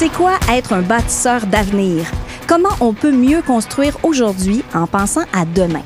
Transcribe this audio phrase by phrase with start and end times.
[0.00, 2.06] C'est quoi être un bâtisseur d'avenir?
[2.46, 5.82] Comment on peut mieux construire aujourd'hui en pensant à demain?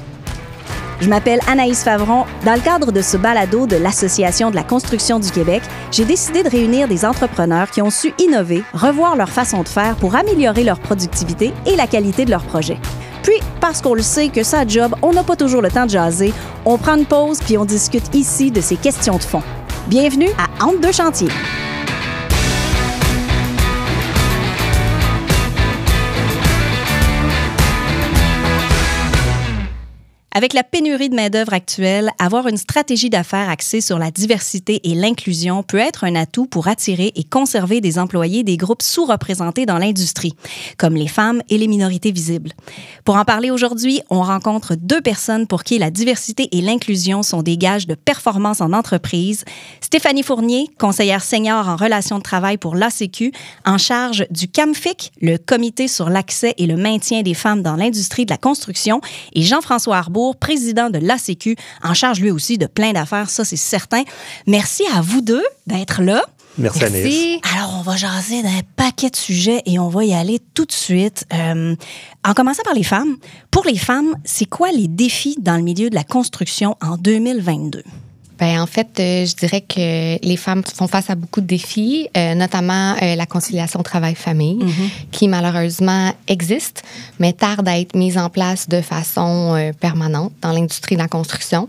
[1.01, 2.25] Je m'appelle Anaïs Favron.
[2.45, 6.45] Dans le cadre de ce balado de l'Association de la construction du Québec, j'ai décidé
[6.45, 10.63] de réunir des entrepreneurs qui ont su innover, revoir leur façon de faire pour améliorer
[10.63, 12.79] leur productivité et la qualité de leurs projets.
[13.25, 15.91] Puis, parce qu'on le sait que ça job, on n'a pas toujours le temps de
[15.91, 16.33] jaser,
[16.65, 19.43] on prend une pause puis on discute ici de ces questions de fond.
[19.89, 21.31] Bienvenue à Entre deux chantiers.
[30.37, 34.97] Avec la pénurie de main-d'œuvre actuelle, avoir une stratégie d'affaires axée sur la diversité et
[34.97, 39.79] l'inclusion peut être un atout pour attirer et conserver des employés des groupes sous-représentés dans
[39.79, 40.35] l'industrie,
[40.77, 42.51] comme les femmes et les minorités visibles.
[43.05, 47.43] Pour en parler aujourd'hui, on rencontre deux personnes pour qui la diversité et l'inclusion sont
[47.43, 49.45] des gages de performance en entreprise.
[49.81, 53.31] Stéphanie Fournier, conseillère senior en relations de travail pour l'ACQ,
[53.67, 58.27] en charge du CAMFIC, le Comité sur l'accès et le maintien des femmes dans l'industrie
[58.27, 59.01] de la construction,
[59.33, 60.01] et Jean-François
[60.33, 64.05] Président de l'ACQ, en charge lui aussi de plein d'affaires, ça c'est certain.
[64.47, 66.25] Merci à vous deux d'être là.
[66.57, 67.41] Merci, Merci.
[67.53, 70.73] Alors, on va jaser d'un paquet de sujets et on va y aller tout de
[70.73, 71.27] suite.
[71.35, 71.75] Euh,
[72.25, 73.17] en commençant par les femmes.
[73.51, 77.83] Pour les femmes, c'est quoi les défis dans le milieu de la construction en 2022?
[78.39, 82.09] Ben, en fait, euh, je dirais que les femmes font face à beaucoup de défis,
[82.17, 84.91] euh, notamment euh, la conciliation travail-famille, mhm.
[85.13, 86.83] qui malheureusement existe,
[87.21, 91.69] mais tarde à être mise en place de façon permanente dans l'industrie de la construction.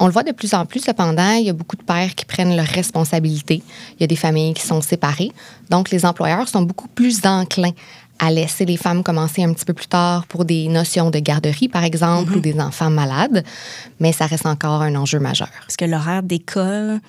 [0.00, 2.24] On le voit de plus en plus, cependant, il y a beaucoup de pères qui
[2.24, 3.62] prennent leurs responsabilités.
[3.98, 5.32] Il y a des familles qui sont séparées.
[5.68, 7.72] Donc, les employeurs sont beaucoup plus enclins
[8.18, 11.68] à laisser les femmes commencer un petit peu plus tard pour des notions de garderie,
[11.68, 12.42] par exemple, ou mhm.
[12.42, 13.44] des enfants malades,
[14.00, 15.50] mais ça reste encore un enjeu majeur.
[15.60, 17.00] Parce que l'horaire d'école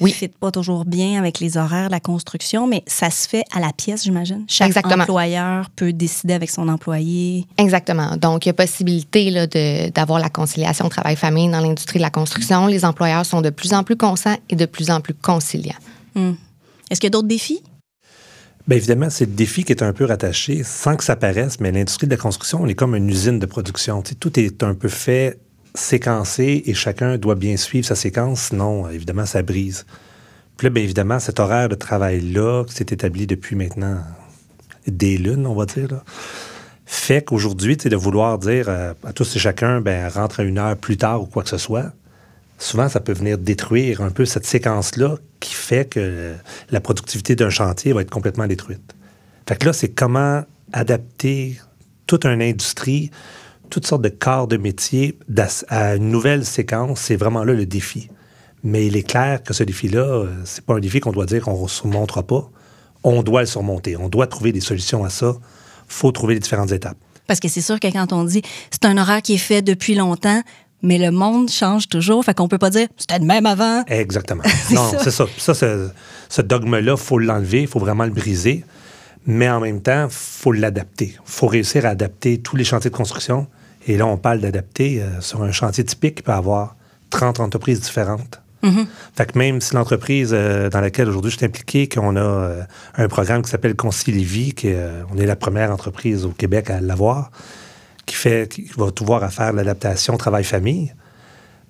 [0.00, 0.10] oui.
[0.10, 3.44] ne fit pas toujours bien avec les horaires de la construction, mais ça se fait
[3.54, 4.44] à la pièce, j'imagine.
[4.48, 5.02] Chaque Exactement.
[5.02, 7.46] employeur peut décider avec son employé.
[7.58, 8.16] Exactement.
[8.16, 12.66] Donc, il y a possibilité d'avoir la conciliation travail-famille dans l'industrie de la construction.
[12.66, 15.74] Les employeurs sont de plus en plus conscients et de plus en plus conciliants.
[16.14, 16.32] Hmm.
[16.90, 17.62] Est-ce qu'il y a d'autres défis?
[18.66, 21.70] Bien évidemment, c'est le défi qui est un peu rattaché, sans que ça paraisse, mais
[21.70, 24.02] l'industrie de la construction, on est comme une usine de production.
[24.02, 25.38] tout est un peu fait,
[25.74, 29.86] séquencé, et chacun doit bien suivre sa séquence, sinon, évidemment, ça brise.
[30.56, 33.98] Puis là, bien évidemment, cet horaire de travail-là, qui s'est établi depuis maintenant
[34.88, 36.02] des lunes, on va dire,
[36.86, 40.96] fait qu'aujourd'hui, de vouloir dire à tous et chacun, ben, rentre à une heure plus
[40.96, 41.92] tard ou quoi que ce soit,
[42.58, 46.34] souvent, ça peut venir détruire un peu cette séquence-là qui fait que
[46.70, 48.94] la productivité d'un chantier va être complètement détruite.
[49.48, 51.58] Fait que là, c'est comment adapter
[52.06, 53.10] toute une industrie,
[53.70, 55.18] toutes sortes de corps de métier
[55.68, 57.00] à une nouvelle séquence.
[57.00, 58.08] C'est vraiment là le défi.
[58.62, 61.42] Mais il est clair que ce défi-là, euh, c'est pas un défi qu'on doit dire
[61.42, 62.50] qu'on ne surmontera pas.
[63.04, 63.96] On doit le surmonter.
[63.96, 65.36] On doit trouver des solutions à ça.
[65.88, 66.96] faut trouver les différentes étapes.
[67.28, 69.94] Parce que c'est sûr que quand on dit c'est un horaire qui est fait depuis
[69.94, 70.42] longtemps,
[70.86, 72.24] mais le monde change toujours.
[72.24, 73.82] Fait qu'on peut pas dire c'était le même avant.
[73.88, 74.44] Exactement.
[74.70, 75.26] non, c'est ça.
[75.36, 78.64] Ça, ce, dogme-là, il faut l'enlever, il faut vraiment le briser.
[79.26, 81.16] Mais en même temps, il faut l'adapter.
[81.16, 83.48] Il faut réussir à adapter tous les chantiers de construction.
[83.88, 86.76] Et là, on parle d'adapter euh, sur un chantier typique qui peut avoir
[87.10, 88.40] 30 entreprises différentes.
[88.62, 88.86] Mm-hmm.
[89.14, 92.62] Fait que même si l'entreprise euh, dans laquelle aujourd'hui je suis impliqué, qu'on a euh,
[92.96, 94.72] un programme qui s'appelle Concilivie, qui
[95.12, 97.30] on est la première entreprise au Québec à l'avoir,
[98.06, 100.94] qui fait, qui va tout voir à faire l'adaptation travail-famille.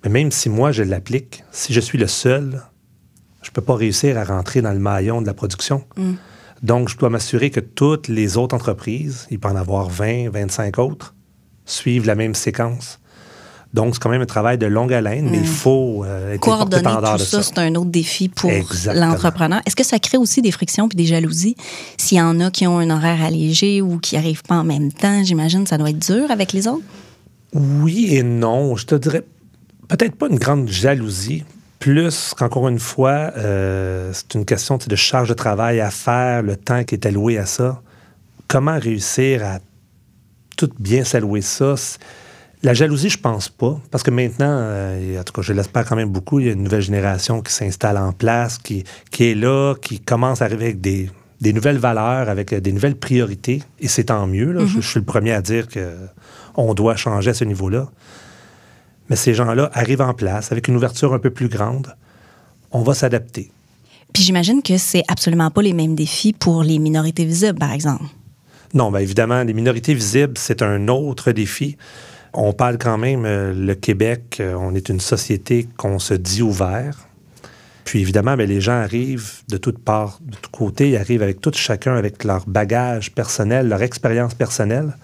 [0.03, 2.61] Mais même si moi, je l'applique, si je suis le seul,
[3.41, 5.83] je ne peux pas réussir à rentrer dans le maillon de la production.
[5.97, 6.13] Mm.
[6.63, 10.79] Donc, je dois m'assurer que toutes les autres entreprises, il peut en avoir 20, 25
[10.79, 11.15] autres,
[11.65, 12.99] suivent la même séquence.
[13.73, 15.45] Donc, c'est quand même un travail de longue haleine, mais il mm.
[15.45, 18.49] faut euh, être Coordonner tout ça, c'est un autre défi pour
[18.93, 19.61] l'entrepreneur.
[19.65, 21.55] Est-ce que ça crée aussi des frictions puis des jalousies?
[21.97, 24.91] S'il y en a qui ont un horaire allégé ou qui n'arrivent pas en même
[24.91, 26.83] temps, j'imagine que ça doit être dur avec les autres?
[27.53, 28.75] Oui et non.
[28.75, 29.23] Je te dirais
[29.87, 31.43] peut-être pas une grande jalousie,
[31.79, 36.55] plus qu'encore une fois, euh, c'est une question de charge de travail à faire, le
[36.55, 37.81] temps qui est alloué à ça.
[38.47, 39.59] Comment réussir à
[40.55, 41.75] tout bien s'allouer ça?
[42.63, 45.95] La jalousie, je pense pas, parce que maintenant, euh, en tout cas, je l'espère quand
[45.95, 49.35] même beaucoup, il y a une nouvelle génération qui s'installe en place, qui, qui est
[49.35, 51.09] là, qui commence à arriver avec des,
[51.39, 54.51] des nouvelles valeurs, avec euh, des nouvelles priorités, et c'est tant mieux.
[54.51, 54.65] Là.
[54.65, 57.89] je, je, suis le premier à dire qu'on doit changer à ce niveau-là.
[59.09, 61.95] Mais ces gens-là arrivent en place avec une ouverture un peu plus grande.
[62.71, 63.51] On va s'adapter.
[64.13, 68.03] Puis j'imagine que c'est absolument pas les mêmes défis pour les minorités visibles, par exemple.
[68.73, 71.77] Non, bien évidemment, les minorités visibles, c'est un autre défi.
[72.39, 76.43] On parle quand même, euh, le Québec, euh, on est une société qu'on se dit
[76.43, 77.07] ouvert.
[77.83, 81.41] Puis évidemment, bien, les gens arrivent de toutes parts, de tous côtés, ils arrivent avec
[81.41, 84.95] tout chacun, avec leur bagage personnel, leur expérience personnelle.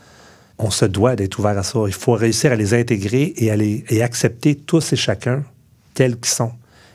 [0.59, 1.79] On se doit d'être ouvert à ça.
[1.87, 5.43] Il faut réussir à les intégrer et, à les, et accepter tous et chacun
[5.95, 6.51] tels qu'ils sont.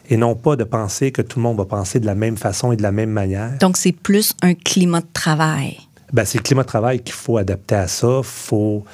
[0.08, 2.70] Et non pas de penser que tout le monde va penser de la même façon
[2.70, 3.58] et de la même manière.
[3.58, 5.78] Donc, c'est plus un climat de travail.
[6.12, 8.18] Ben, c'est le climat de travail qu'il faut adapter à ça.
[8.18, 8.84] Il faut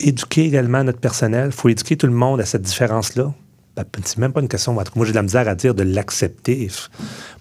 [0.00, 1.46] éduquer également notre personnel.
[1.46, 3.32] Il faut éduquer tout le monde à cette différence-là.
[3.76, 4.72] Ben, c'est même pas une question.
[4.72, 6.68] Moi, j'ai de la misère à dire de l'accepter.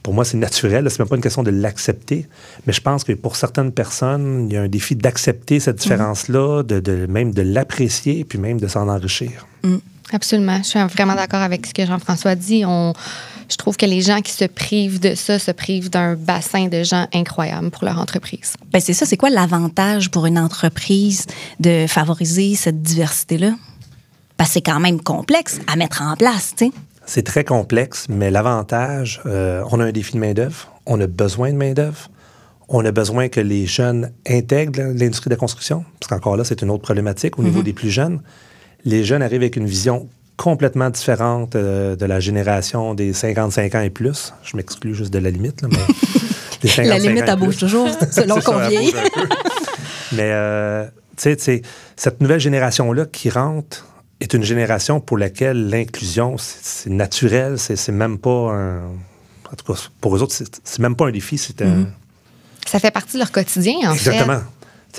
[0.02, 0.90] Pour moi, c'est naturel.
[0.90, 2.28] C'est même pas une question de l'accepter.
[2.66, 5.82] Mais je pense que pour certaines personnes, il y a un défi d'accepter cette mhm.
[5.82, 9.46] différence-là, de, même de l'apprécier, puis même de s'en enrichir.
[9.64, 9.78] Mm.
[10.12, 10.58] Absolument.
[10.58, 12.64] Je suis vraiment d'accord avec ce que Jean-François dit.
[12.66, 12.94] On,
[13.50, 16.84] je trouve que les gens qui se privent de ça se privent d'un bassin de
[16.84, 18.54] gens incroyables pour leur entreprise.
[18.72, 19.06] Ben c'est ça.
[19.06, 21.26] C'est quoi l'avantage pour une entreprise
[21.60, 23.54] de favoriser cette diversité-là?
[24.38, 26.72] Parce que c'est quand même complexe à mettre en place, tu sais.
[27.06, 31.52] C'est très complexe, mais l'avantage, euh, on a un défi de main-d'œuvre, on a besoin
[31.52, 32.10] de main-d'œuvre,
[32.70, 36.62] on a besoin que les jeunes intègrent l'industrie de la construction, parce qu'encore là, c'est
[36.62, 37.64] une autre problématique au niveau mm-hmm.
[37.64, 38.22] des plus jeunes.
[38.86, 40.08] Les jeunes arrivent avec une vision
[40.44, 44.34] complètement différente euh, de la génération des 55 ans et plus.
[44.44, 48.58] Je m'exclus juste de la limite, là, mais la limite, elle bouge toujours selon qu'on
[48.68, 48.94] vieillit.
[50.12, 50.86] mais, euh,
[51.16, 51.62] tu sais,
[51.96, 53.88] cette nouvelle génération-là qui rentre
[54.20, 58.80] est une génération pour laquelle l'inclusion, c'est naturel, c'est même pas un...
[59.50, 61.68] En tout cas, pour eux autres, c'est même pas un défi, c'est un...
[61.68, 61.88] Mm-hmm.
[62.68, 64.10] Ça fait partie de leur quotidien, en fait.
[64.10, 64.42] Exactement.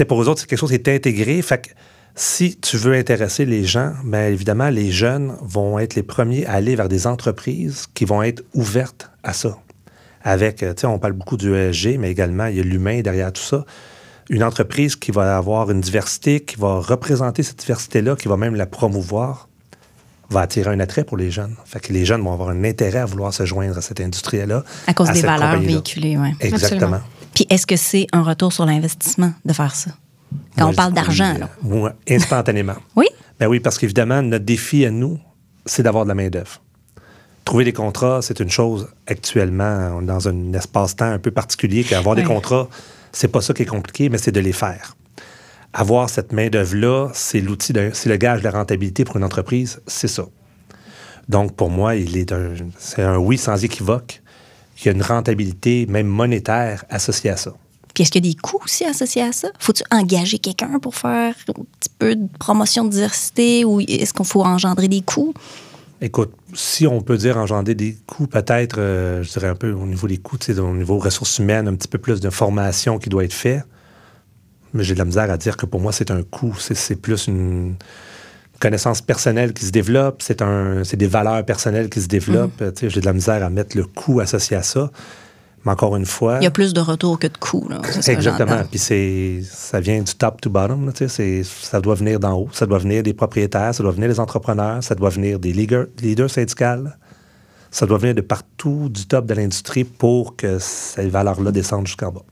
[0.09, 1.43] Pour eux autres, c'est quelque chose qui est intégré.
[1.43, 1.69] Fait que
[2.15, 6.53] si tu veux intéresser les gens, bien évidemment, les jeunes vont être les premiers à
[6.53, 9.59] aller vers des entreprises qui vont être ouvertes à ça.
[10.23, 13.33] Avec, tu sais, on parle beaucoup du ESG, mais également, il y a l'humain derrière
[13.33, 13.65] tout ça
[14.31, 18.55] une entreprise qui va avoir une diversité, qui va représenter cette diversité-là, qui va même
[18.55, 19.49] la promouvoir,
[20.31, 21.55] va attirer un attrait pour les jeunes.
[21.65, 24.65] Fait que les jeunes vont avoir un intérêt à vouloir se joindre à cette industrie-là.
[24.87, 26.31] À cause des valeurs véhiculées, oui.
[26.41, 27.01] Exactement.
[27.35, 29.91] Puis est-ce que c'est un retour sur l'investissement de faire ça?
[30.57, 31.49] Quand on parle d'argent, là.
[31.63, 32.77] Oui, instantanément.
[32.97, 33.07] oui?
[33.39, 35.19] Ben oui, parce qu'évidemment, notre défi à nous,
[35.67, 36.61] c'est d'avoir de la main-d'œuvre.
[37.45, 42.23] Trouver des contrats, c'est une chose actuellement, dans un espace-temps un peu particulier, qu'avoir des
[42.23, 42.69] contrats,
[43.13, 44.97] c'est pas ça qui est compliqué, mais c'est de les faire.
[45.73, 50.09] Avoir cette main-d'œuvre-là, c'est l'outil, c'est le gage de la rentabilité pour une entreprise, c'est
[50.09, 50.25] ça.
[51.29, 54.23] Donc, pour moi, il est un, c'est un oui sans équivoque.
[54.79, 57.53] Il y a une rentabilité, même monétaire, associée à ça.
[57.95, 59.49] Puis est-ce qu'il y a des coûts aussi associés à ça?
[59.59, 64.25] Faut-tu engager quelqu'un pour faire un petit peu de promotion de diversité ou est-ce qu'on
[64.25, 65.33] faut engendrer des coûts?
[66.01, 69.87] Écoute, si on peut dire engendrer des coûts, peut-être, euh, je dirais un peu au
[69.87, 73.25] niveau des coûts, au niveau ressources humaines, un petit peu plus de formation qui doit
[73.25, 73.63] être fait.
[74.73, 76.55] Mais j'ai de la misère à dire que pour moi, c'est un coût.
[76.59, 77.77] C'est plus une
[78.59, 82.61] connaissance personnelle qui se développe, c'est des valeurs personnelles qui se développent.
[82.61, 82.89] Mm.
[82.89, 84.91] J'ai de la misère à mettre le coût associé à ça.
[85.65, 86.39] Mais encore une fois.
[86.41, 87.69] Il y a plus de retours que de coûts.
[88.07, 88.63] exactement.
[88.71, 90.93] Puis c'est, ça vient du top to bottom.
[90.93, 92.49] ça doit venir d'en haut.
[92.53, 95.87] Ça doit venir des propriétaires, ça doit venir des entrepreneurs, ça doit venir des leaders,
[96.01, 96.89] leaders syndicaux.
[97.71, 102.13] Ça doit venir de partout, du top de l'industrie pour que ces valeurs-là descendent jusqu'en
[102.13, 102.23] bas.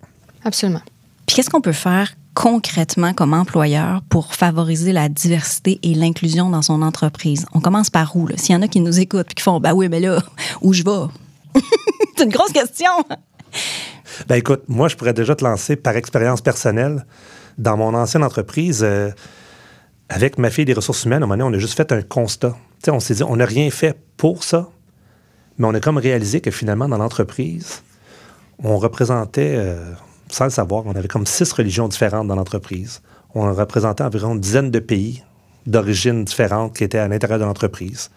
[0.44, 0.82] Absolument.
[1.26, 6.62] Puis qu'est-ce qu'on peut faire concrètement comme employeur pour favoriser la diversité et l'inclusion dans
[6.62, 7.46] son entreprise?
[7.54, 8.28] On commence par où?
[8.36, 10.22] S'il y en a qui nous écoutent et qui font, bah oui, mais là,
[10.62, 11.12] où je vais?
[12.16, 12.90] C'est une grosse question.
[14.28, 17.06] Ben écoute, moi, je pourrais déjà te lancer par expérience personnelle.
[17.58, 19.10] Dans mon ancienne entreprise, euh,
[20.08, 22.02] avec ma fille des ressources humaines, à un moment donné, on a juste fait un
[22.02, 22.56] constat.
[22.88, 24.68] on s'est dit, on n'a rien fait pour ça,
[25.58, 27.82] mais on a comme réalisé que finalement, dans l'entreprise,
[28.62, 29.92] on représentait, euh,
[30.30, 33.02] sans le savoir, on avait comme six religions différentes dans l'entreprise.
[33.34, 35.22] On représentait environ une dizaine de pays
[35.66, 38.10] d'origines différentes qui étaient à l'intérieur de l'entreprise.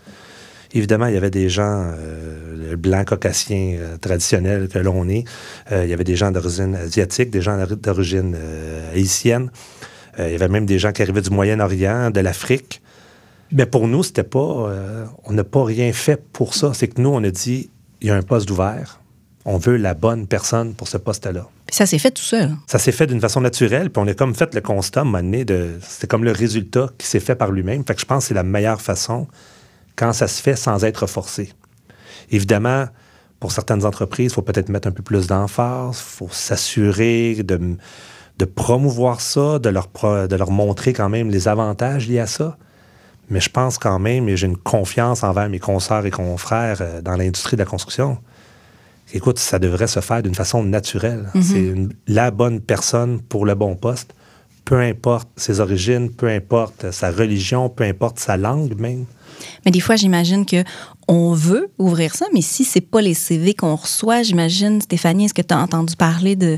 [0.74, 5.26] Évidemment, il y avait des gens euh, blancs caucasiens euh, traditionnels que l'on est.
[5.72, 8.36] Euh, il y avait des gens d'origine asiatique, des gens d'origine
[8.94, 9.50] haïtienne.
[10.20, 12.82] il y avait même des gens qui arrivaient du Moyen-Orient, de l'Afrique.
[13.52, 14.74] Mais pour nous, c'était pas.
[15.24, 16.72] on n'a pas rien fait pour ça.
[16.74, 17.70] C'est que nous, on a dit
[18.02, 19.00] il y a un poste ouvert.
[19.46, 21.48] On veut la bonne personne pour ce poste-là.
[21.72, 22.52] Ça s'est fait tout seul.
[22.68, 25.06] Ça s'est fait d'une façon naturelle, puis on a comme fait le constat, à un
[25.06, 27.84] moment donné, de, c'était comme le résultat qui s'est fait par lui-même.
[27.86, 29.28] Fait que je pense que c'est la meilleure façon
[29.96, 31.54] quand ça se fait sans être forcé.
[32.32, 32.86] Évidemment,
[33.40, 37.78] pour certaines entreprises, il faut peut-être mettre un peu plus d'emphase, il faut s'assurer de,
[38.40, 39.90] de, promouvoir ça, de leur,
[40.28, 42.58] de leur montrer quand même les avantages liés à ça.
[43.30, 47.02] Mais je pense quand même, et j'ai une confiance envers mes consoeurs et confrères euh,
[47.02, 48.20] dans l'industrie de la construction,
[49.14, 51.30] écoute, ça devrait se faire d'une façon naturelle.
[51.34, 51.42] Mm-hmm.
[51.42, 54.14] C'est la bonne personne pour le bon poste,
[54.64, 59.06] peu importe ses origines, peu importe sa religion, peu importe sa langue même.
[59.66, 60.64] Mais des fois, j'imagine que
[61.08, 65.34] on veut ouvrir ça, mais si c'est pas les CV qu'on reçoit, j'imagine, Stéphanie, est-ce
[65.34, 66.58] que tu as entendu parler de,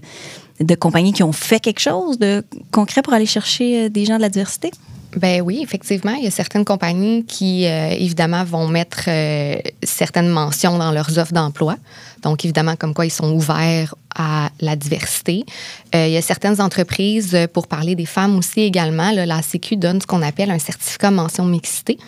[0.60, 4.18] de compagnies qui ont fait quelque chose de concret pour aller chercher euh, des gens
[4.18, 4.72] de la diversité?
[5.16, 10.28] Ben oui, effectivement, il y a certaines compagnies qui, euh, évidemment, vont mettre euh, certaines
[10.28, 11.78] mentions dans leurs offres d'emploi.
[12.24, 15.46] Donc, évidemment, comme quoi ils sont ouverts à la diversité.
[15.94, 20.08] il y a certaines entreprises, pour parler des femmes aussi également, la Sécu donne ce
[20.08, 22.00] qu'on appelle un certificat mention mixité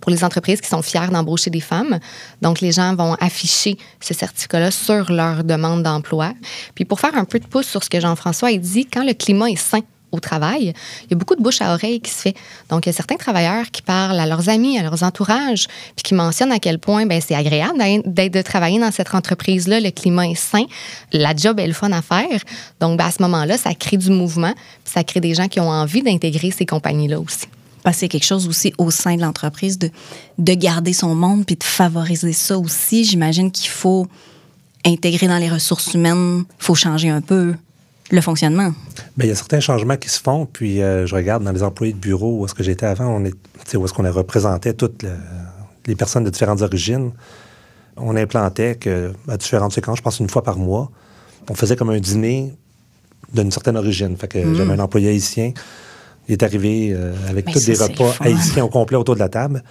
[0.00, 1.98] pour les entreprises qui sont fières d'embaucher des femmes.
[2.42, 6.32] Donc, les gens vont afficher ce certificat-là sur leur demande d'emploi.
[6.74, 9.12] Puis, pour faire un peu de pouce sur ce que Jean-François a dit, quand le
[9.12, 9.80] climat est sain,
[10.12, 10.72] au travail,
[11.04, 12.34] il y a beaucoup de bouche à oreille qui se fait.
[12.68, 16.02] Donc, il y a certains travailleurs qui parlent à leurs amis, à leurs entourages, puis
[16.02, 19.90] qui mentionnent à quel point ben, c'est agréable d'être de travailler dans cette entreprise-là, le
[19.90, 20.64] climat est sain,
[21.12, 22.40] la job est le fun à faire.
[22.80, 25.60] Donc, ben, à ce moment-là, ça crée du mouvement, puis ça crée des gens qui
[25.60, 27.46] ont envie d'intégrer ces compagnies-là aussi
[27.82, 29.90] passer quelque chose aussi au sein de l'entreprise, de,
[30.38, 33.04] de garder son monde puis de favoriser ça aussi.
[33.04, 34.06] J'imagine qu'il faut
[34.84, 37.54] intégrer dans les ressources humaines, il faut changer un peu
[38.10, 38.72] le fonctionnement.
[39.16, 41.62] Bien, il y a certains changements qui se font, puis euh, je regarde dans les
[41.62, 43.34] employés de bureau où est-ce que j'étais avant, on est,
[43.74, 45.04] où est-ce qu'on représentait toutes
[45.86, 47.12] les personnes de différentes origines.
[47.96, 50.90] On implantait que, à différentes séquences, je pense une fois par mois,
[51.48, 52.54] on faisait comme un dîner
[53.32, 54.16] d'une certaine origine.
[54.16, 54.54] Fait que mm.
[54.54, 55.52] j'avais un employé haïtien
[56.28, 59.62] il est arrivé euh, avec tous des repas haïtiens au complet autour de la table.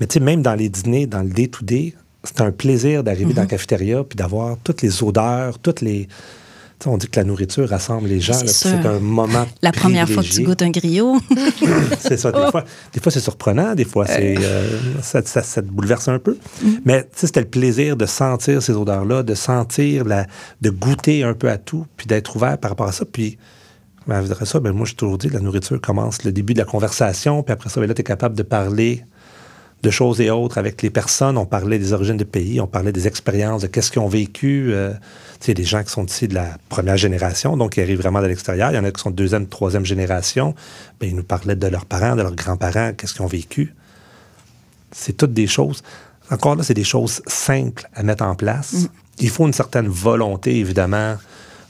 [0.00, 3.42] Mais tu sais, même dans les dîners, dans le day-to-day, c'est un plaisir d'arriver dans
[3.42, 3.50] la mhm.
[3.50, 6.08] cafétéria puis d'avoir toutes les odeurs, toutes les.
[6.84, 8.38] on dit que la nourriture rassemble les gens.
[8.46, 9.46] C'est un moment.
[9.62, 11.16] La première fois que tu goûtes un griot.
[12.00, 12.32] c'est ça.
[12.32, 12.50] Des oh.
[12.50, 16.36] fois, des fois c'est surprenant, des fois, c'est, euh, ça, te bouleverse un peu.
[16.62, 16.80] Mhm.
[16.84, 20.26] Mais c'était le plaisir de sentir ces odeurs-là, de sentir, la,
[20.60, 23.04] de goûter un peu à tout, puis d'être ouvert par rapport à ça.
[23.10, 23.38] Puis
[24.06, 27.42] ben, ça, ben, moi, j'ai toujours dit, la nourriture commence le début de la conversation,
[27.42, 29.04] puis après ça, ben, là, tu es capable de parler
[29.82, 31.36] de choses et autres avec les personnes.
[31.36, 34.72] On parlait des origines du pays, on parlait des expériences, de qu'est-ce qu'ils ont vécu.
[34.72, 34.92] Euh,
[35.40, 38.22] tu sais, des gens qui sont ici de la première génération, donc qui arrivent vraiment
[38.22, 38.70] de l'extérieur.
[38.70, 40.54] Il y en a qui sont de deuxième, troisième génération.
[41.00, 43.74] Ben, ils nous parlaient de leurs parents, de leurs grands-parents, qu'est-ce qu'ils ont vécu.
[44.92, 45.82] C'est toutes des choses.
[46.30, 48.72] Encore là, c'est des choses simples à mettre en place.
[48.72, 48.88] Mm.
[49.18, 51.16] Il faut une certaine volonté, évidemment,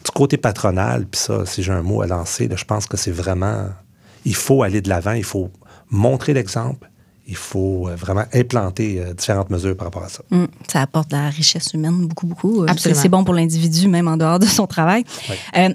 [0.06, 3.10] du côté patronal, puis ça, si j'ai un mot à lancer, je pense que c'est
[3.10, 3.68] vraiment.
[4.24, 5.50] Il faut aller de l'avant, il faut
[5.90, 6.90] montrer l'exemple,
[7.28, 10.22] il faut euh, vraiment implanter euh, différentes mesures par rapport à ça.
[10.30, 10.44] Mm.
[10.68, 12.62] ça apporte de la richesse humaine beaucoup, beaucoup.
[12.62, 15.04] Euh, c'est bon pour l'individu, même en dehors de son travail.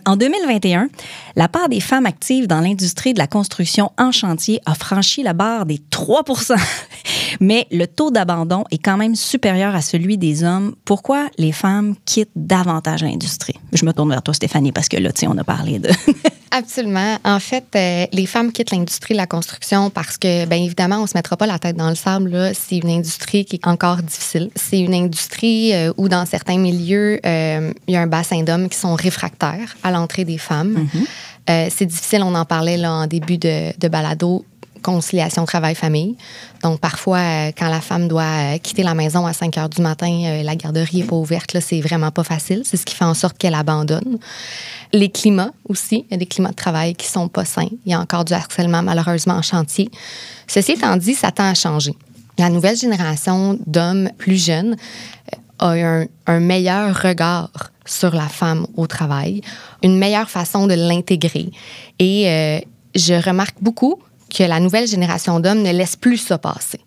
[0.06, 0.90] en 2021,
[1.36, 5.34] la part des femmes actives dans l'industrie de la construction en chantier a franchi la
[5.34, 6.56] barre des 3%
[7.40, 10.76] Mais le taux d'abandon est quand même supérieur à celui des hommes.
[10.86, 13.56] Pourquoi les femmes quittent davantage l'industrie?
[13.74, 15.90] Je me tourne vers toi, Stéphanie, parce que là, tu sais, on a parlé de...
[16.52, 17.18] Absolument.
[17.24, 17.66] En fait,
[18.12, 21.60] les femmes quittent l'industrie de la construction parce que, bien évidemment, on se mettra la
[21.60, 22.52] tête dans le sable.
[22.54, 24.50] C'est une industrie qui est encore difficile.
[24.56, 28.70] C'est une industrie euh, où, dans certains milieux, euh, il y a un bassin d'hommes
[28.70, 30.86] qui sont réfractaires à l'entrée des femmes.
[30.86, 31.06] Mm-hmm.
[31.50, 34.46] Euh, c'est difficile, on en parlait là, en début de, de balado,
[34.82, 36.18] conciliation travail-famille.
[36.64, 40.56] Donc, parfois, quand la femme doit quitter la maison à 5 heures du matin, la
[40.56, 42.62] garderie n'est pas ouverte, là, c'est vraiment pas facile.
[42.66, 44.20] C'est ce qui fait en sorte qu'elle abandonne.
[44.94, 47.70] Les climats aussi, il y a des climats de travail qui sont pas sains.
[47.86, 49.90] Il y a encore du harcèlement, malheureusement, en chantier.
[50.48, 51.96] Ceci étant dit, ça tend à changer.
[52.38, 54.76] La nouvelle génération d'hommes plus jeunes
[55.62, 57.52] euh, a un, meilleur regard
[57.86, 59.42] sur la femme au travail,
[59.84, 61.52] une meilleure façon de l'intégrer.
[62.00, 62.60] Et euh,
[62.96, 64.00] je remarque beaucoup
[64.36, 66.80] que la nouvelle génération d'hommes ne laisse plus ça passer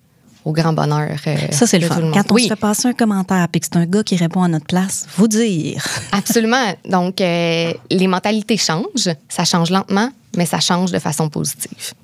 [0.45, 1.17] au grand bonheur.
[1.27, 2.11] Euh, ça, c'est le fun.
[2.13, 4.49] Quand on se fait passer un commentaire et que c'est un gars qui répond à
[4.49, 5.83] notre place, vous dire.
[6.13, 6.75] Absolument.
[6.89, 9.15] Donc, les mentalités changent.
[9.29, 11.95] Ça change lentement, mais ça change de façon positive.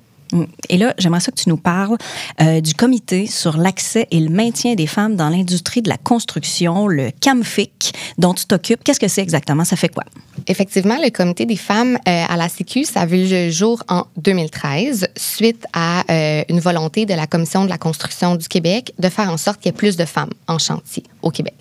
[0.69, 1.97] Et là, j'aimerais ça que tu nous parles
[2.41, 6.87] euh, du comité sur l'accès et le maintien des femmes dans l'industrie de la construction,
[6.87, 8.83] le CAMFIC, dont tu t'occupes.
[8.83, 9.65] Qu'est-ce que c'est exactement?
[9.65, 10.03] Ça fait quoi?
[10.47, 14.05] Effectivement, le comité des femmes euh, à la Sécu, ça a vu le jour en
[14.17, 19.09] 2013 suite à euh, une volonté de la Commission de la construction du Québec de
[19.09, 21.55] faire en sorte qu'il y ait plus de femmes en chantier au Québec.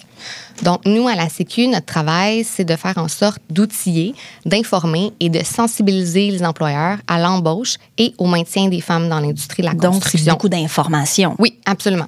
[0.62, 5.30] Donc, nous, à la Sécu, notre travail, c'est de faire en sorte d'outiller, d'informer et
[5.30, 9.74] de sensibiliser les employeurs à l'embauche et au maintien des femmes dans l'industrie de la
[9.74, 10.32] construction.
[10.32, 11.34] Donc, beaucoup d'informations.
[11.38, 12.06] Oui, absolument.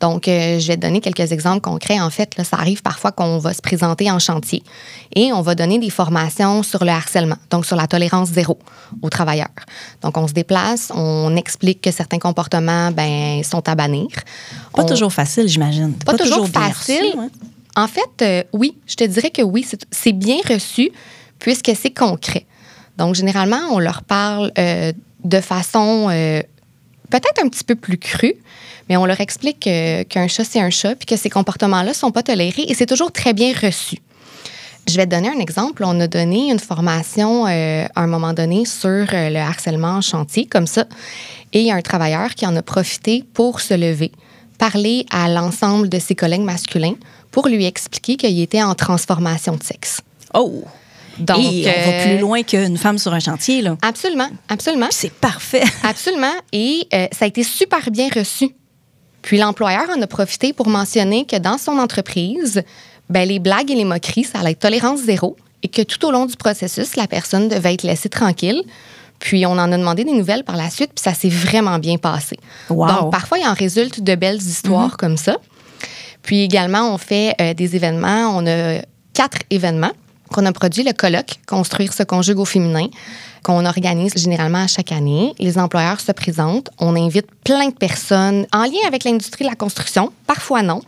[0.00, 2.00] Donc, euh, je vais te donner quelques exemples concrets.
[2.00, 4.62] En fait, là, ça arrive parfois qu'on va se présenter en chantier
[5.14, 8.58] et on va donner des formations sur le harcèlement, donc sur la tolérance zéro
[9.02, 9.48] aux travailleurs.
[10.02, 14.08] Donc, on se déplace, on explique que certains comportements ben, sont à bannir.
[14.74, 15.94] Pas toujours facile, j'imagine.
[15.94, 17.14] Pas, toujours, facile.
[17.18, 17.28] Hein?
[17.76, 20.90] En fait, euh, oui, je te dirais que oui, c'est bien reçu
[21.38, 22.46] puisque c'est concret.
[22.96, 24.92] Donc, généralement, on leur parle euh,
[25.26, 26.40] de façon euh,
[27.10, 28.34] peut-être un petit peu plus cru,
[28.88, 32.12] mais on leur explique qu'un chat, c'est un chat, puis que ces comportements-là ne sont
[32.12, 33.96] pas tolérés et c'est toujours très bien reçu.
[34.88, 35.82] Je vais te donner un exemple.
[35.84, 40.00] On a donné une formation euh, à un moment donné sur euh, le harcèlement en
[40.00, 40.84] chantier, comme ça.
[41.52, 44.12] Et il y a un travailleur qui en a profité pour se lever,
[44.58, 46.94] parler à l'ensemble de ses collègues masculins
[47.32, 50.00] pour lui expliquer qu'il était en transformation de sexe.
[50.34, 50.62] Oh!
[51.18, 53.76] Donc, on va plus loin qu'une femme sur un chantier, là.
[53.82, 54.88] Absolument, absolument.
[54.90, 55.64] C'est parfait.
[55.82, 56.34] absolument.
[56.52, 58.50] Et euh, ça a été super bien reçu.
[59.22, 62.62] Puis l'employeur en a profité pour mentionner que dans son entreprise,
[63.10, 66.12] ben, les blagues et les moqueries, ça allait être tolérance zéro et que tout au
[66.12, 68.62] long du processus, la personne devait être laissée tranquille.
[69.18, 71.96] Puis on en a demandé des nouvelles par la suite, puis ça s'est vraiment bien
[71.96, 72.36] passé.
[72.68, 74.96] Donc parfois, il en résulte de belles histoires mm-hmm.
[74.96, 75.38] comme ça.
[76.22, 78.36] Puis également, on fait euh, des événements.
[78.36, 78.82] On a
[79.14, 79.92] quatre événements
[80.32, 80.82] qu'on a produits.
[80.82, 82.86] Le colloque, Construire ce conjugue au féminin,
[83.42, 85.34] qu'on organise généralement à chaque année.
[85.38, 86.70] Les employeurs se présentent.
[86.78, 90.82] On invite plein de personnes en lien avec l'industrie de la construction, parfois non.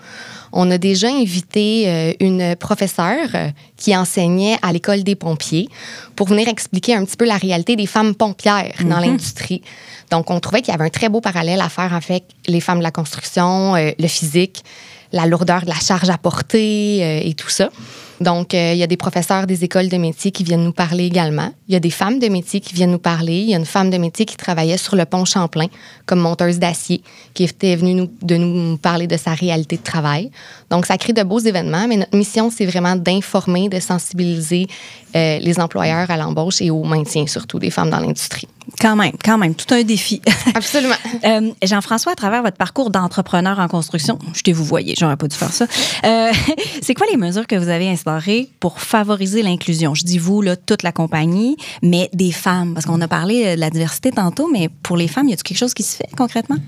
[0.53, 5.69] On a déjà invité euh, une professeure euh, qui enseignait à l'école des pompiers
[6.17, 9.05] pour venir expliquer un petit peu la réalité des femmes pompières dans mhm.
[9.05, 9.63] l'industrie.
[10.11, 12.79] Donc, on trouvait qu'il y avait un très beau parallèle à faire avec les femmes
[12.79, 14.65] de la construction, euh, le physique,
[15.13, 17.71] la lourdeur de la charge à porter et tout ça.
[18.21, 21.51] Donc, il y a des professeurs des écoles de métier qui viennent nous parler également.
[21.69, 23.39] Il y a des femmes de métier qui viennent nous parler.
[23.39, 25.67] Il y a une femme de métier qui travaillait sur le pont Champlain
[26.05, 27.03] comme monteuse d'acier,
[27.35, 30.31] qui était venue nous, de nous parler de sa réalité de travail.
[30.71, 34.67] Donc, ça crée de beaux événements, mais notre mission, c'est vraiment d'informer, de sensibiliser
[35.17, 38.47] euh, les employeurs à l'embauche et au maintien surtout des femmes dans l'industrie.
[38.81, 40.21] Quand même, quand même, tout un défi.
[40.55, 40.95] Absolument.
[41.25, 45.27] Euh, Jean-François, à travers votre parcours d'entrepreneur en construction, je t'ai vous voyez, j'aurais pas
[45.27, 45.67] dû faire ça.
[46.05, 46.31] Euh,
[46.83, 49.95] c'est quoi les mesures que vous avez instaurées pour favoriser l'inclusion?
[49.95, 53.61] Je dis vous, là, toute la compagnie, mais des femmes, parce qu'on a parlé de
[53.61, 56.59] la diversité tantôt, mais pour les femmes, y a-t-il quelque chose qui se fait concrètement?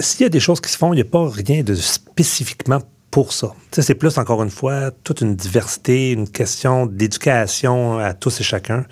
[0.00, 2.80] S'il y a des choses qui se font, il n'y a pas rien de spécifiquement
[3.18, 3.48] pour ça.
[3.72, 8.84] C'est plus, encore une fois, toute une diversité, une question d'éducation à tous et chacun.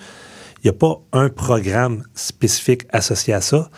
[0.56, 3.70] Il n'y a pas un programme spécifique associé à ça,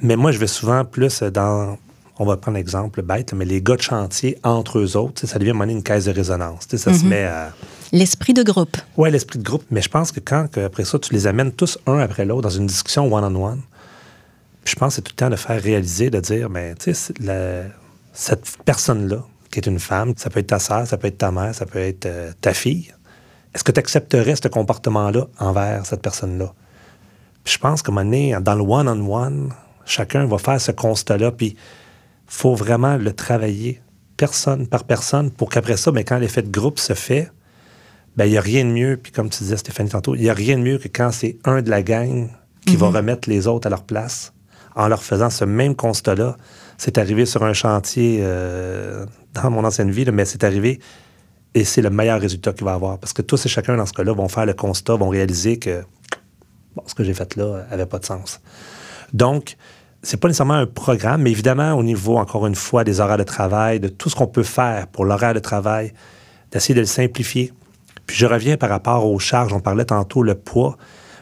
[0.00, 1.76] mais moi, je vais souvent plus dans,
[2.18, 5.50] on va prendre l'exemple bête, mais les gars de chantier, entre eux autres, ça devient
[5.50, 6.68] une caisse de résonance.
[6.70, 7.06] Ça se mm-hmm.
[7.06, 7.52] met à...
[7.92, 8.78] L'esprit de groupe.
[8.96, 9.64] Oui, l'esprit de groupe.
[9.70, 12.56] Mais je pense que quand, après ça, tu les amènes tous un après l'autre dans
[12.56, 13.60] une discussion one-on-one,
[14.64, 17.12] je pense que c'est tout le temps de faire réaliser, de dire, mais tu sais,
[18.14, 21.30] cette personne-là, qui est une femme, ça peut être ta sœur, ça peut être ta
[21.30, 22.92] mère, ça peut être euh, ta fille.
[23.54, 26.52] Est-ce que tu accepterais ce comportement-là envers cette personne-là?
[27.44, 29.52] je pense qu'à un moment donné, dans le one-on-one,
[29.84, 31.56] chacun va faire ce constat-là, puis il
[32.26, 33.80] faut vraiment le travailler
[34.16, 37.30] personne par personne pour qu'après ça, mais ben, quand l'effet de groupe se fait,
[38.16, 40.30] ben, il n'y a rien de mieux, puis comme tu disais Stéphanie tantôt, il n'y
[40.30, 42.30] a rien de mieux que quand c'est un de la gang
[42.64, 42.96] qui va mhm.
[42.96, 44.32] remettre les autres à leur place
[44.74, 46.36] en leur faisant ce même constat-là.
[46.84, 50.80] C'est arrivé sur un chantier euh, dans mon ancienne vie, mais c'est arrivé
[51.54, 52.98] et c'est le meilleur résultat qu'il va avoir.
[52.98, 55.84] Parce que tous et chacun dans ce cas-là vont faire le constat, vont réaliser que
[56.86, 58.40] ce que j'ai fait là n'avait pas de sens.
[59.12, 59.56] Donc,
[60.02, 63.22] c'est pas nécessairement un programme, mais évidemment, au niveau, encore une fois, des horaires de
[63.22, 65.92] travail, de tout ce qu'on peut faire pour l'horaire de travail,
[66.50, 67.52] d'essayer de le simplifier.
[68.06, 70.76] Puis je reviens par rapport aux charges, on parlait tantôt le poids.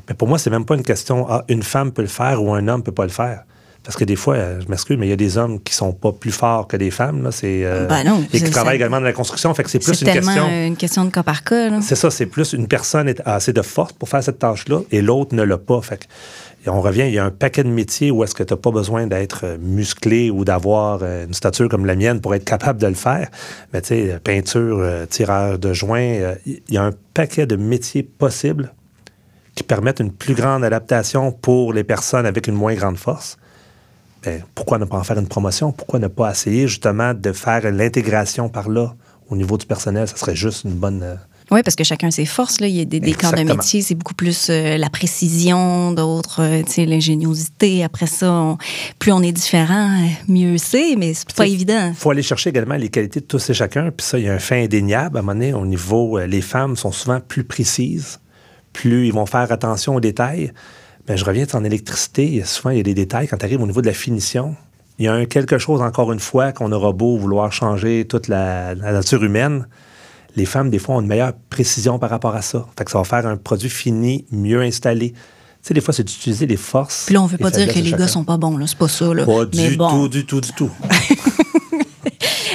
[0.08, 2.54] Mais pour moi, c'est même pas une question, ah, une femme peut le faire ou
[2.54, 3.44] un homme peut pas le faire.
[3.82, 5.92] Parce que des fois, euh, je m'excuse, mais il y a des hommes qui sont
[5.92, 7.22] pas plus forts que des femmes.
[7.22, 7.32] Là.
[7.32, 9.52] C'est, euh, ben non, et qui travaillent également dans la construction.
[9.54, 10.48] Fait que c'est plus une question.
[10.48, 11.80] une question de cas par cas.
[11.80, 15.00] C'est ça, c'est plus une personne a assez de force pour faire cette tâche-là et
[15.00, 15.80] l'autre ne l'a pas.
[15.80, 16.04] Fait que,
[16.70, 18.70] on revient, il y a un paquet de métiers où est-ce que tu n'as pas
[18.70, 22.86] besoin d'être euh, musclé ou d'avoir une stature comme la mienne pour être capable de
[22.86, 23.30] le faire.
[23.72, 28.74] Mais tu sais, peinture, tireur de joint, il y a un paquet de métiers possibles
[29.54, 33.38] qui permettent une plus grande adaptation pour les personnes avec une moins grande force.
[34.22, 35.72] Ben, pourquoi ne pas en faire une promotion?
[35.72, 38.94] Pourquoi ne pas essayer justement de faire l'intégration par là
[39.30, 40.06] au niveau du personnel?
[40.08, 41.02] Ça serait juste une bonne...
[41.02, 41.14] Euh,
[41.50, 42.60] oui, parce que chacun ses forces.
[42.60, 42.68] Là.
[42.68, 46.42] Il y a des, des corps de métier, c'est beaucoup plus euh, la précision, d'autres,
[46.42, 47.82] euh, l'ingéniosité.
[47.82, 48.56] Après ça,
[49.00, 49.90] plus on est différent,
[50.28, 51.88] mieux c'est, mais c'est pas évident.
[51.88, 53.90] Il faut aller chercher également les qualités de tous et chacun.
[53.90, 55.16] Puis ça, il y a un fait indéniable.
[55.16, 58.20] À un moment donné, au niveau, les femmes sont souvent plus précises,
[58.72, 60.52] plus ils vont faire attention aux détails.
[61.10, 63.66] Ben, je reviens en électricité, souvent il y a des détails quand tu arrives au
[63.66, 64.54] niveau de la finition.
[65.00, 68.28] Il y a un quelque chose, encore une fois, qu'on aura beau vouloir changer toute
[68.28, 69.66] la, nature humaine.
[70.36, 72.64] Les femmes, des fois, ont une meilleure précision par rapport à ça.
[72.78, 75.10] Fait que ça va faire un produit fini, mieux installé.
[75.10, 75.18] Tu
[75.62, 77.06] sais, des fois, c'est d'utiliser les forces.
[77.06, 78.68] Puis là, on veut pas dire que les gars sont pas bons, là.
[78.68, 79.26] C'est pas ça, là.
[79.26, 80.70] Pas du tout, du tout, du tout.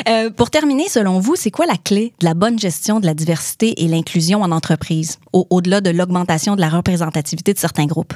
[0.07, 3.15] Euh, pour terminer, selon vous, c'est quoi la clé de la bonne gestion de la
[3.15, 8.13] diversité et l'inclusion en entreprise, au-delà de l'augmentation de la représentativité de certains groupes?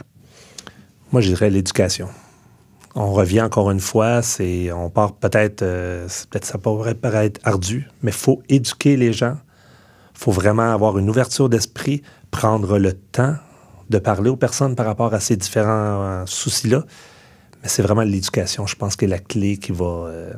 [1.12, 2.10] Moi, je dirais l'éducation.
[2.96, 7.88] On revient encore une fois, c'est, on part peut-être, euh, peut-être ça pourrait paraître ardu,
[8.02, 9.38] mais il faut éduquer les gens.
[10.16, 13.36] Il faut vraiment avoir une ouverture d'esprit, prendre le temps
[13.90, 16.84] de parler aux personnes par rapport à ces différents euh, soucis-là.
[17.62, 20.34] Mais c'est vraiment l'éducation, je pense, que la clé qui va euh,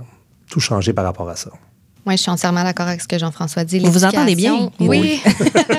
[0.50, 1.52] tout changer par rapport à ça.
[2.06, 3.80] Oui, je suis entièrement d'accord avec ce que Jean-François dit.
[3.80, 4.72] Vous vous entendez bien?
[4.80, 5.22] Oui.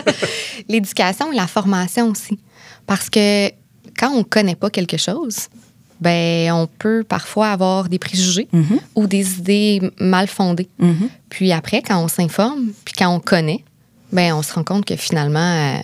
[0.69, 2.39] L'éducation et la formation aussi.
[2.87, 3.51] Parce que
[3.99, 5.49] quand on ne connaît pas quelque chose,
[6.01, 8.81] ben on peut parfois avoir des préjugés mm-hmm.
[8.97, 10.69] ou des idées mal fondées.
[10.81, 11.09] Mm-hmm.
[11.29, 13.65] Puis après, quand on s'informe, puis quand on connaît,
[14.13, 15.79] ben on se rend compte que finalement, euh,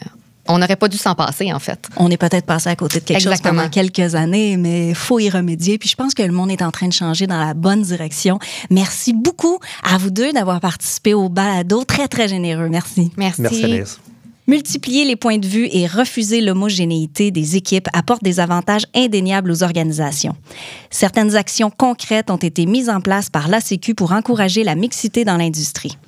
[0.49, 1.88] on n'aurait pas dû s'en passer, en fait.
[1.97, 5.18] On est peut-être passé à côté de quelque chose pendant quelques années, mais il faut
[5.18, 5.79] y remédier.
[5.79, 8.38] Puis je pense que le monde est en train de changer dans la bonne direction.
[8.71, 11.85] Merci beaucoup à vous deux d'avoir participé au balado.
[11.85, 12.68] Très, très généreux.
[12.68, 13.12] Merci.
[13.16, 13.42] Merci.
[13.42, 14.01] Merci,
[14.49, 19.63] Multiplier les points de vue et refuser l'homogénéité des équipes apporte des avantages indéniables aux
[19.63, 20.35] organisations.
[20.89, 25.37] Certaines actions concrètes ont été mises en place par l'ACQ pour encourager la mixité dans
[25.37, 25.99] l'industrie.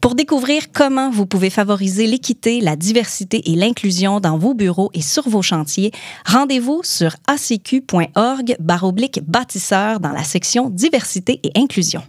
[0.00, 5.02] Pour découvrir comment vous pouvez favoriser l'équité, la diversité et l'inclusion dans vos bureaux et
[5.02, 5.92] sur vos chantiers,
[6.24, 8.56] rendez-vous sur acq.org
[9.26, 12.00] bâtisseur dans la section diversité et inclusion.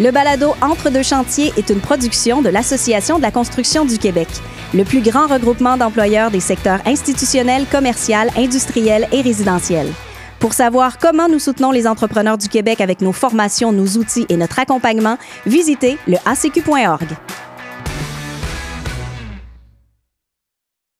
[0.00, 4.28] Le balado Entre deux chantiers est une production de l'Association de la construction du Québec,
[4.72, 9.92] le plus grand regroupement d'employeurs des secteurs institutionnels, commercial, industriel et résidentiel.
[10.38, 14.38] Pour savoir comment nous soutenons les entrepreneurs du Québec avec nos formations, nos outils et
[14.38, 17.08] notre accompagnement, visitez le acq.org.